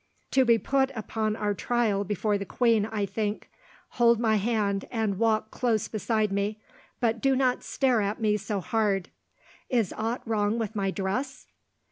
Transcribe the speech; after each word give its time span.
"To 0.31 0.43
be 0.45 0.57
put 0.57 0.89
upon 0.95 1.35
our 1.35 1.53
trial 1.53 2.03
before 2.03 2.35
the 2.39 2.43
queen, 2.43 2.87
I 2.87 3.05
think. 3.05 3.51
Hold 3.89 4.19
my 4.19 4.37
hand 4.37 4.85
and 4.89 5.19
walk 5.19 5.51
close 5.51 5.87
beside 5.87 6.31
me, 6.31 6.59
but 6.99 7.21
do 7.21 7.35
not 7.35 7.61
stare 7.63 8.01
at 8.01 8.19
me 8.19 8.35
so 8.37 8.61
hard. 8.61 9.09
Is 9.69 9.93
aught 9.95 10.23
wrong 10.27 10.57
with 10.57 10.75
my 10.75 10.89
dress?" 10.89 11.45